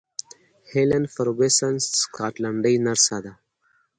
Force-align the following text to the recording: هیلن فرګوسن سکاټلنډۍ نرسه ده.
هیلن 0.71 1.03
فرګوسن 1.13 1.73
سکاټلنډۍ 2.01 2.75
نرسه 2.85 3.17
ده. 3.25 3.33